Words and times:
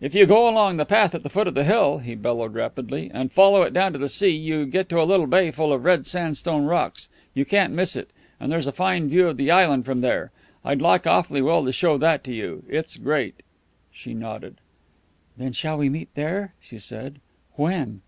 "If 0.00 0.14
you 0.14 0.26
go 0.26 0.48
along 0.48 0.76
the 0.76 0.84
path 0.86 1.12
at 1.12 1.24
the 1.24 1.28
foot 1.28 1.48
of 1.48 1.54
the 1.54 1.64
hill," 1.64 1.98
he 1.98 2.14
bellowed 2.14 2.54
rapidly, 2.54 3.10
"and 3.12 3.32
follow 3.32 3.62
it 3.62 3.72
down 3.72 3.92
to 3.94 3.98
the 3.98 4.08
sea, 4.08 4.28
you 4.30 4.64
get 4.64 4.92
a 4.92 5.02
little 5.02 5.26
bay 5.26 5.50
full 5.50 5.72
of 5.72 5.84
red 5.84 6.06
sandstone 6.06 6.66
rocks 6.66 7.08
you 7.34 7.44
can't 7.44 7.72
miss 7.74 7.96
it 7.96 8.10
and 8.38 8.52
there's 8.52 8.68
a 8.68 8.72
fine 8.72 9.08
view 9.08 9.26
of 9.26 9.36
the 9.38 9.50
island 9.50 9.84
from 9.84 10.02
there. 10.02 10.30
I'd 10.64 10.80
like 10.80 11.04
awfully 11.04 11.42
well 11.42 11.64
to 11.64 11.72
show 11.72 11.98
that 11.98 12.22
to 12.22 12.32
you. 12.32 12.62
It's 12.68 12.96
great." 12.96 13.42
She 13.90 14.14
nodded. 14.14 14.58
"Then 15.36 15.52
shall 15.52 15.78
we 15.78 15.88
meet 15.88 16.10
there?" 16.14 16.54
she 16.60 16.78
said. 16.78 17.18
"When?" 17.54 18.02